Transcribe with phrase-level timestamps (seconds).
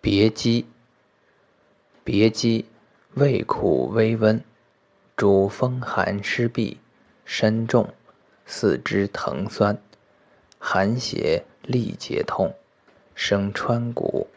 [0.00, 0.64] 别姬，
[2.04, 2.66] 别姬，
[3.14, 4.42] 味苦微温，
[5.16, 6.76] 主风寒湿痹，
[7.24, 7.92] 身重，
[8.46, 9.76] 四肢疼酸，
[10.60, 12.54] 寒邪力结痛，
[13.16, 14.27] 生川谷。